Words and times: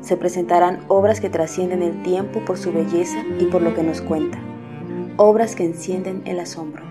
Se 0.00 0.16
presentarán 0.16 0.86
obras 0.88 1.20
que 1.20 1.28
trascienden 1.28 1.82
el 1.82 2.02
tiempo 2.02 2.42
por 2.46 2.56
su 2.56 2.72
belleza 2.72 3.22
y 3.38 3.44
por 3.44 3.60
lo 3.60 3.74
que 3.74 3.82
nos 3.82 4.00
cuenta. 4.00 4.38
Obras 5.18 5.54
que 5.54 5.64
encienden 5.64 6.22
el 6.24 6.40
asombro. 6.40 6.82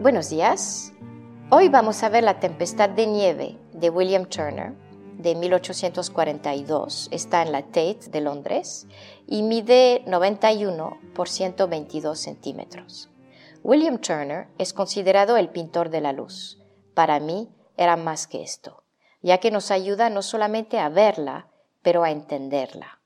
Buenos 0.00 0.28
días. 0.28 0.92
Hoy 1.50 1.68
vamos 1.68 2.02
a 2.02 2.08
ver 2.08 2.24
La 2.24 2.40
Tempestad 2.40 2.90
de 2.90 3.06
Nieve 3.06 3.56
de 3.72 3.90
William 3.90 4.26
Turner 4.26 4.74
de 5.18 5.36
1842. 5.36 7.08
Está 7.12 7.42
en 7.42 7.52
la 7.52 7.62
Tate 7.62 8.10
de 8.10 8.20
Londres 8.20 8.88
y 9.28 9.42
mide 9.42 10.02
91 10.08 10.98
por 11.14 11.28
122 11.28 12.18
centímetros. 12.18 13.08
William 13.62 13.98
Turner 13.98 14.48
es 14.58 14.72
considerado 14.72 15.36
el 15.36 15.48
pintor 15.48 15.90
de 15.90 16.00
la 16.00 16.12
luz. 16.12 16.60
Para 16.92 17.20
mí 17.20 17.48
era 17.76 17.96
más 17.96 18.26
que 18.26 18.42
esto 18.42 18.83
ya 19.24 19.38
que 19.38 19.50
nos 19.50 19.70
ayuda 19.70 20.10
no 20.10 20.20
solamente 20.20 20.78
a 20.78 20.90
verla, 20.90 21.48
pero 21.80 22.04
a 22.04 22.10
entenderla. 22.10 23.00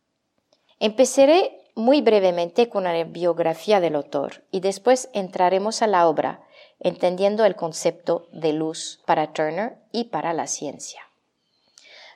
Empezaré 0.81 1.61
muy 1.77 2.03
brevemente 2.03 2.69
con 2.69 2.85
la 2.85 3.05
biografía 3.05 3.79
del 3.79 3.95
autor 3.95 4.43
y 4.51 4.59
después 4.59 5.11
entraremos 5.13 5.81
a 5.81 5.87
la 5.87 6.09
obra, 6.09 6.43
entendiendo 6.81 7.45
el 7.45 7.55
concepto 7.55 8.27
de 8.33 8.53
luz 8.53 9.01
para 9.07 9.33
Turner 9.33 9.79
y 9.93 10.05
para 10.07 10.33
la 10.33 10.49
ciencia. 10.49 11.03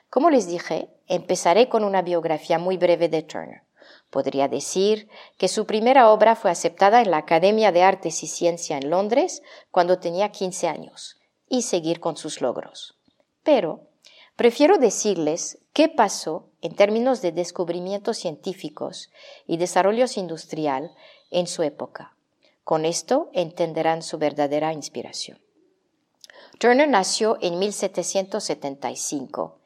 Como 0.09 0.29
les 0.29 0.47
dije, 0.47 0.89
empezaré 1.07 1.69
con 1.69 1.85
una 1.85 2.01
biografía 2.01 2.59
muy 2.59 2.75
breve 2.75 3.07
de 3.07 3.23
Turner. 3.23 3.63
Podría 4.09 4.49
decir 4.49 5.07
que 5.37 5.47
su 5.47 5.65
primera 5.65 6.11
obra 6.11 6.35
fue 6.35 6.51
aceptada 6.51 7.01
en 7.01 7.09
la 7.09 7.17
Academia 7.19 7.71
de 7.71 7.83
Artes 7.83 8.21
y 8.21 8.27
Ciencia 8.27 8.77
en 8.77 8.89
Londres 8.89 9.43
cuando 9.71 9.99
tenía 9.99 10.27
15 10.29 10.67
años 10.67 11.15
y 11.47 11.61
seguir 11.61 12.01
con 12.01 12.17
sus 12.17 12.41
logros. 12.41 12.99
Pero 13.43 13.92
Prefiero 14.35 14.77
decirles 14.77 15.59
qué 15.73 15.89
pasó 15.89 16.49
en 16.61 16.75
términos 16.75 17.21
de 17.21 17.31
descubrimientos 17.31 18.17
científicos 18.17 19.11
y 19.45 19.57
desarrollos 19.57 20.17
industrial 20.17 20.91
en 21.29 21.45
su 21.45 21.61
época. 21.61 22.15
Con 22.63 22.85
esto 22.85 23.29
entenderán 23.33 24.01
su 24.01 24.17
verdadera 24.17 24.73
inspiración. 24.73 25.39
Turner 26.59 26.87
nació 26.87 27.37
en 27.41 27.59
1775 27.59 29.59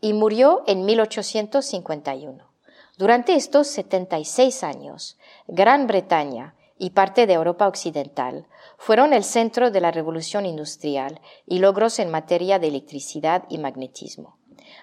y 0.00 0.12
murió 0.12 0.62
en 0.66 0.84
1851. 0.84 2.50
Durante 2.96 3.34
estos 3.34 3.66
76 3.68 4.62
años, 4.62 5.18
Gran 5.48 5.86
Bretaña 5.86 6.54
y 6.78 6.90
parte 6.90 7.26
de 7.26 7.34
Europa 7.34 7.68
Occidental 7.68 8.46
fueron 8.78 9.12
el 9.12 9.24
centro 9.24 9.70
de 9.70 9.80
la 9.80 9.90
revolución 9.90 10.46
industrial 10.46 11.20
y 11.46 11.58
logros 11.58 11.98
en 11.98 12.10
materia 12.10 12.58
de 12.58 12.68
electricidad 12.68 13.44
y 13.48 13.58
magnetismo. 13.58 14.38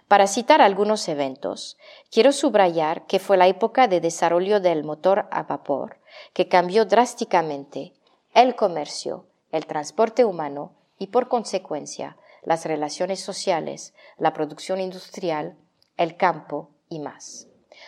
Para 0.08 0.28
citar 0.28 0.62
algunos 0.62 1.08
eventos, 1.08 1.78
quiero 2.12 2.32
subrayar 2.32 3.06
que 3.08 3.20
fue 3.20 3.38
la 3.38 3.48
época 3.48 3.88
de 3.88 4.00
desarrollo 4.00 4.60
del 4.60 4.84
motor 4.84 5.28
a 5.32 5.44
vapor 5.44 6.00
que 6.34 6.48
cambió 6.48 6.86
drásticamente 6.86 7.94
el 8.34 8.56
comercio, 8.56 9.26
el 9.52 9.66
transporte 9.66 10.26
humano 10.26 10.74
y, 10.98 11.08
por 11.08 11.28
consecuencia, 11.28 12.18
las 12.44 12.66
relaciones 12.66 13.20
sociales, 13.20 13.94
la 14.18 14.34
producción 14.34 14.80
industrial, 14.80 15.58
el 15.98 16.18
campo 16.18 16.70
y 16.90 17.00
más. 17.00 17.48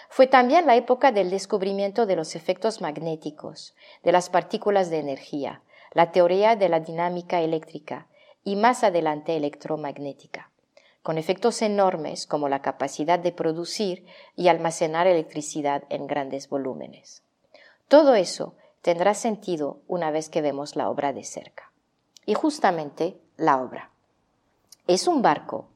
Fue 0.10 0.28
también 0.28 0.66
la 0.66 0.76
época 0.76 1.12
del 1.12 1.30
descubrimiento 1.30 2.06
de 2.06 2.16
los 2.16 2.36
efectos 2.36 2.82
magnéticos, 2.82 3.76
de 4.04 4.12
las 4.12 4.30
partículas 4.30 4.90
de 4.90 5.00
energía, 5.00 5.62
la 5.92 6.12
teoría 6.12 6.56
de 6.56 6.70
la 6.70 6.80
dinámica 6.80 7.42
eléctrica 7.42 8.08
y 8.44 8.56
más 8.56 8.84
adelante 8.84 9.36
electromagnética, 9.36 10.52
con 11.02 11.18
efectos 11.18 11.62
enormes 11.62 12.28
como 12.28 12.50
la 12.50 12.62
capacidad 12.62 13.20
de 13.20 13.32
producir 13.32 14.06
y 14.36 14.48
almacenar 14.48 15.08
electricidad 15.08 15.84
en 15.90 16.08
grandes 16.08 16.50
volúmenes. 16.50 17.24
Todo 17.88 18.16
eso 18.16 18.56
tendrá 18.82 19.14
sentido 19.14 19.80
una 19.88 20.12
vez 20.12 20.30
que 20.30 20.42
vemos 20.42 20.76
la 20.76 20.90
obra 20.90 21.14
de 21.14 21.24
cerca. 21.24 21.72
Y 22.26 22.34
justamente 22.34 23.18
la 23.38 23.62
obra. 23.62 23.92
Es 24.88 25.08
un 25.08 25.22
barco 25.22 25.68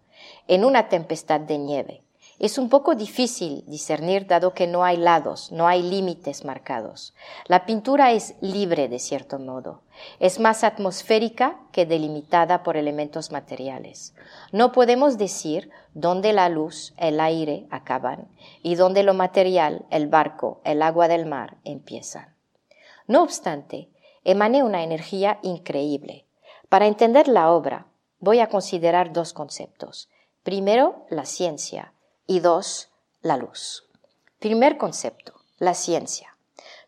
en 0.47 0.65
una 0.65 0.89
tempestad 0.89 1.39
de 1.39 1.57
nieve 1.57 2.03
es 2.39 2.59
un 2.59 2.69
poco 2.69 2.93
difícil 2.93 3.63
discernir 3.65 4.27
dado 4.27 4.53
que 4.53 4.67
no 4.67 4.83
hay 4.83 4.97
lados, 4.97 5.51
no 5.51 5.67
hay 5.67 5.81
límites 5.81 6.45
marcados. 6.45 7.15
La 7.45 7.65
pintura 7.65 8.11
es 8.11 8.35
libre 8.41 8.87
de 8.87 8.99
cierto 8.99 9.39
modo. 9.39 9.81
Es 10.19 10.39
más 10.39 10.63
atmosférica 10.63 11.59
que 11.71 11.87
delimitada 11.87 12.61
por 12.61 12.77
elementos 12.77 13.31
materiales. 13.31 14.13
No 14.51 14.71
podemos 14.71 15.17
decir 15.17 15.71
dónde 15.95 16.31
la 16.31 16.47
luz, 16.49 16.93
el 16.97 17.19
aire 17.19 17.65
acaban 17.71 18.27
y 18.61 18.75
dónde 18.75 19.01
lo 19.01 19.15
material, 19.15 19.85
el 19.89 20.07
barco, 20.07 20.61
el 20.63 20.83
agua 20.83 21.07
del 21.07 21.25
mar 21.25 21.57
empiezan. 21.63 22.35
No 23.07 23.23
obstante, 23.23 23.89
emane 24.23 24.61
una 24.61 24.83
energía 24.83 25.39
increíble. 25.41 26.25
Para 26.69 26.85
entender 26.85 27.27
la 27.27 27.49
obra, 27.49 27.87
voy 28.19 28.41
a 28.41 28.49
considerar 28.49 29.11
dos 29.11 29.33
conceptos. 29.33 30.09
Primero, 30.43 31.05
la 31.09 31.25
ciencia 31.25 31.93
y 32.27 32.41
dos, 32.41 32.89
la 33.21 33.37
luz. 33.37 33.87
Primer 34.39 34.77
concepto, 34.77 35.33
la 35.57 35.73
ciencia. 35.73 36.37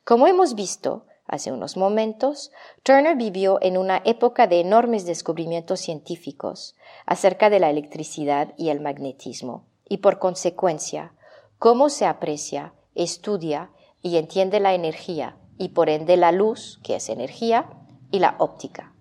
Como 0.03 0.27
hemos 0.27 0.53
visto 0.53 1.05
hace 1.25 1.51
unos 1.51 1.77
momentos, 1.77 2.51
Turner 2.83 3.15
vivió 3.15 3.57
en 3.61 3.77
una 3.77 4.01
época 4.03 4.47
de 4.47 4.59
enormes 4.59 5.05
descubrimientos 5.05 5.79
científicos 5.79 6.75
acerca 7.05 7.49
de 7.49 7.59
la 7.61 7.69
electricidad 7.69 8.53
y 8.57 8.69
el 8.69 8.81
magnetismo, 8.81 9.65
y 9.87 9.97
por 9.97 10.19
consecuencia, 10.19 11.13
cómo 11.57 11.89
se 11.89 12.05
aprecia, 12.05 12.73
estudia 12.93 13.71
y 14.01 14.17
entiende 14.17 14.59
la 14.59 14.73
energía, 14.73 15.37
y 15.57 15.69
por 15.69 15.89
ende 15.89 16.17
la 16.17 16.33
luz, 16.33 16.79
que 16.83 16.95
es 16.95 17.09
energía, 17.09 17.69
y 18.11 18.19
la 18.19 18.35
óptica. 18.39 18.93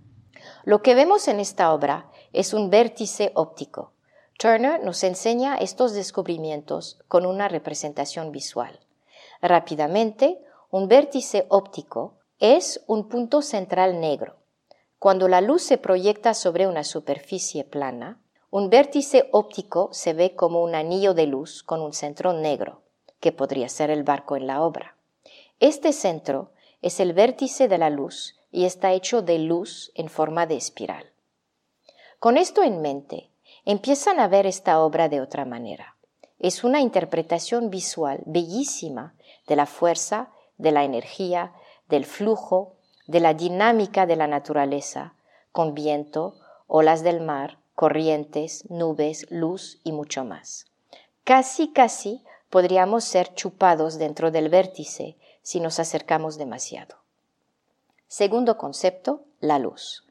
Lo 0.65 0.83
que 0.83 0.95
vemos 0.95 1.27
en 1.29 1.41
esta 1.41 1.73
obra 1.73 2.11
es 2.33 2.53
un 2.53 2.71
vértice 2.71 3.33
óptico, 3.35 3.93
Turner 4.39 4.85
nos 4.85 5.03
enseña 5.03 5.57
estos 5.57 5.95
descubrimientos 5.95 7.01
con 7.09 7.27
una 7.27 7.49
representación 7.49 8.31
visual. 8.31 8.79
Rápidamente, 9.43 10.39
un 10.71 10.87
vértice 10.87 11.47
óptico 11.49 12.15
es 12.39 12.81
un 12.87 13.09
punto 13.09 13.43
central 13.43 14.01
negro. 14.01 14.37
Cuando 15.01 15.27
la 15.27 15.41
luz 15.41 15.63
se 15.63 15.77
proyecta 15.77 16.35
sobre 16.35 16.69
una 16.69 16.85
superficie 16.85 17.65
plana, 17.65 18.21
un 18.53 18.71
vértice 18.71 19.29
óptico 19.33 19.89
se 19.91 20.13
ve 20.13 20.37
como 20.37 20.63
un 20.63 20.77
anillo 20.77 21.15
de 21.15 21.27
luz 21.27 21.65
con 21.65 21.83
un 21.83 21.93
centro 21.93 22.33
negro, 22.33 22.83
que 23.19 23.33
podría 23.33 23.69
ser 23.69 23.91
el 23.91 24.05
barco 24.05 24.37
en 24.37 24.47
la 24.47 24.63
obra. 24.63 24.95
Este 25.59 25.93
centro 25.93 26.53
es 26.81 27.01
el 27.01 27.13
vértice 27.13 27.67
de 27.67 27.79
la 27.79 27.91
luz 27.91 28.37
y 28.53 28.67
está 28.67 28.93
hecho 28.93 29.21
de 29.21 29.41
luz 29.41 29.91
en 29.97 30.09
forma 30.09 30.47
de 30.47 30.55
espiral. 30.55 31.11
Con 32.21 32.37
esto 32.37 32.63
en 32.63 32.81
mente, 32.81 33.28
empiezan 33.69 34.19
a 34.19 34.29
ver 34.29 34.47
esta 34.47 34.81
obra 34.81 35.11
de 35.11 35.21
otra 35.21 35.45
manera. 35.45 35.95
Es 36.39 36.65
una 36.65 36.81
interpretación 36.81 37.69
visual 37.69 38.23
bellísima 38.25 39.15
de 39.47 39.57
la 39.57 39.67
fuerza, 39.67 40.31
de 40.57 40.73
la 40.73 40.85
energía, 40.85 41.53
del 41.87 42.07
flujo, 42.07 42.77
de 43.07 43.21
la 43.21 43.35
dinámica 43.35 44.07
de 44.07 44.17
la 44.17 44.27
naturaleza, 44.27 45.13
con 45.53 45.75
viento, 45.75 46.37
olas 46.67 47.03
del 47.03 47.21
mar, 47.21 47.59
corrientes, 47.75 48.65
nubes, 48.71 49.27
luz 49.29 49.81
y 49.85 49.93
mucho 49.93 50.25
más. 50.25 50.65
Casi, 51.25 51.71
casi 51.71 52.25
podríamos 52.49 53.05
ser 53.05 53.35
chupados 53.35 53.99
dentro 53.99 54.31
del 54.31 54.49
vértice 54.49 55.19
si 55.43 55.61
nos 55.61 55.79
acercamos 55.79 56.39
demasiado. 56.39 56.97
Segundo 58.07 58.57
concepto, 58.57 59.25
la 59.41 59.59
luz. 59.59 60.07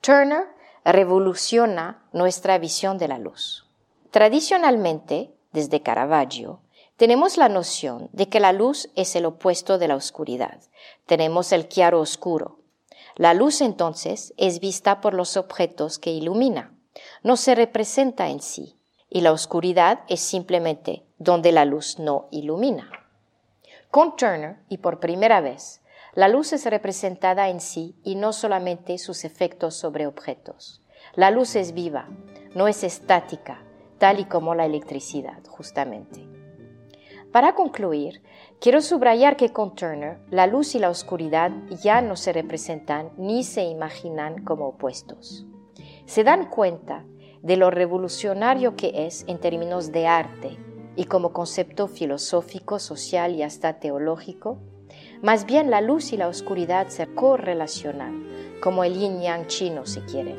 Turner 0.00 0.55
revoluciona 0.92 2.02
nuestra 2.12 2.58
visión 2.58 2.98
de 2.98 3.08
la 3.08 3.18
luz. 3.18 3.66
Tradicionalmente, 4.10 5.34
desde 5.52 5.82
Caravaggio, 5.82 6.60
tenemos 6.96 7.36
la 7.36 7.48
noción 7.48 8.08
de 8.12 8.28
que 8.28 8.40
la 8.40 8.52
luz 8.52 8.88
es 8.94 9.16
el 9.16 9.26
opuesto 9.26 9.78
de 9.78 9.88
la 9.88 9.96
oscuridad. 9.96 10.60
Tenemos 11.04 11.52
el 11.52 11.68
claro 11.68 12.00
oscuro. 12.00 12.60
La 13.16 13.34
luz 13.34 13.60
entonces 13.60 14.32
es 14.36 14.60
vista 14.60 15.00
por 15.00 15.12
los 15.12 15.36
objetos 15.36 15.98
que 15.98 16.10
ilumina. 16.10 16.74
No 17.22 17.36
se 17.36 17.54
representa 17.54 18.28
en 18.28 18.40
sí. 18.40 18.78
Y 19.10 19.20
la 19.20 19.32
oscuridad 19.32 20.00
es 20.08 20.20
simplemente 20.20 21.04
donde 21.18 21.52
la 21.52 21.64
luz 21.64 21.98
no 21.98 22.28
ilumina. 22.30 22.90
Con 23.90 24.16
Turner, 24.16 24.58
y 24.68 24.78
por 24.78 25.00
primera 25.00 25.40
vez, 25.40 25.82
la 26.16 26.28
luz 26.28 26.54
es 26.54 26.64
representada 26.64 27.50
en 27.50 27.60
sí 27.60 27.94
y 28.02 28.14
no 28.14 28.32
solamente 28.32 28.96
sus 28.96 29.24
efectos 29.26 29.74
sobre 29.76 30.06
objetos. 30.06 30.82
La 31.14 31.30
luz 31.30 31.54
es 31.56 31.74
viva, 31.74 32.08
no 32.54 32.68
es 32.68 32.84
estática, 32.84 33.62
tal 33.98 34.18
y 34.18 34.24
como 34.24 34.54
la 34.54 34.64
electricidad, 34.64 35.44
justamente. 35.46 36.26
Para 37.32 37.54
concluir, 37.54 38.22
quiero 38.62 38.80
subrayar 38.80 39.36
que 39.36 39.52
con 39.52 39.74
Turner 39.74 40.18
la 40.30 40.46
luz 40.46 40.74
y 40.74 40.78
la 40.78 40.88
oscuridad 40.88 41.50
ya 41.82 42.00
no 42.00 42.16
se 42.16 42.32
representan 42.32 43.10
ni 43.18 43.44
se 43.44 43.64
imaginan 43.64 44.42
como 44.42 44.68
opuestos. 44.68 45.44
Se 46.06 46.24
dan 46.24 46.48
cuenta 46.48 47.04
de 47.42 47.58
lo 47.58 47.70
revolucionario 47.70 48.74
que 48.74 49.06
es 49.06 49.26
en 49.28 49.38
términos 49.38 49.92
de 49.92 50.06
arte 50.06 50.56
y 50.96 51.04
como 51.04 51.34
concepto 51.34 51.88
filosófico, 51.88 52.78
social 52.78 53.34
y 53.34 53.42
hasta 53.42 53.80
teológico. 53.80 54.56
Más 55.22 55.46
bien 55.46 55.70
la 55.70 55.80
luz 55.80 56.12
y 56.12 56.16
la 56.16 56.28
oscuridad 56.28 56.88
se 56.88 57.06
correlacionan, 57.06 58.26
como 58.60 58.84
el 58.84 58.94
yin 58.94 59.20
yang 59.20 59.46
chino 59.46 59.86
si 59.86 60.00
quieren. 60.00 60.36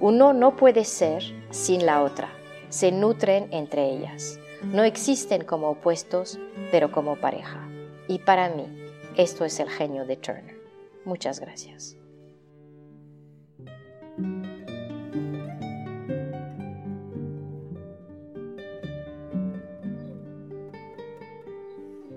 Uno 0.00 0.32
no 0.32 0.56
puede 0.56 0.84
ser 0.84 1.22
sin 1.50 1.86
la 1.86 2.02
otra, 2.02 2.28
se 2.68 2.90
nutren 2.90 3.48
entre 3.52 3.90
ellas. 3.90 4.40
No 4.62 4.82
existen 4.82 5.44
como 5.44 5.70
opuestos, 5.70 6.38
pero 6.70 6.90
como 6.90 7.16
pareja. 7.16 7.68
Y 8.08 8.18
para 8.18 8.48
mí, 8.48 8.66
esto 9.16 9.44
es 9.44 9.60
el 9.60 9.68
genio 9.68 10.06
de 10.06 10.16
Turner. 10.16 10.56
Muchas 11.04 11.38
gracias. 11.38 11.96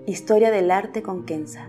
Historia 0.06 0.50
del 0.50 0.70
arte 0.70 1.02
con 1.02 1.26
Kenza. 1.26 1.68